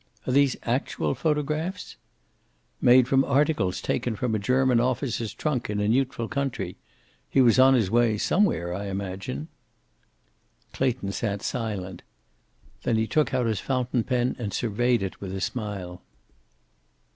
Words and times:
"Are 0.27 0.33
these 0.33 0.55
actual 0.63 1.13
photographs?" 1.13 1.95
"Made 2.81 3.07
from 3.07 3.23
articles 3.23 3.79
taken 3.79 4.15
from 4.15 4.33
a 4.33 4.39
German 4.39 4.79
officer's 4.79 5.31
trunk, 5.31 5.69
in 5.69 5.79
a 5.79 5.87
neutral 5.87 6.27
country. 6.27 6.75
He 7.29 7.39
was 7.39 7.59
on 7.59 7.75
his 7.75 7.91
way 7.91 8.17
somewhere, 8.17 8.73
I 8.73 8.87
imagine." 8.87 9.47
Clayton 10.73 11.11
sat 11.11 11.43
silent. 11.43 12.01
Then 12.81 12.95
he 12.97 13.05
took 13.05 13.31
out 13.31 13.45
his 13.45 13.59
fountain 13.59 14.03
pen 14.03 14.35
and 14.39 14.51
surveyed 14.53 15.03
it 15.03 15.21
with 15.21 15.35
a 15.35 15.39
smile. 15.39 16.01